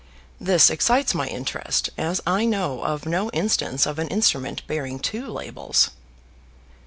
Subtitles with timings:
[0.39, 5.27] This excites my interest, as I know of no instance of an instrument bearing two
[5.27, 5.91] labels."